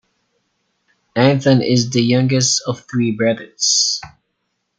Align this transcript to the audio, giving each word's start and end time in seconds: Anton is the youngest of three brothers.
Anton 1.15 1.61
is 1.61 1.91
the 1.91 2.01
youngest 2.01 2.63
of 2.65 2.87
three 2.89 3.11
brothers. 3.11 4.01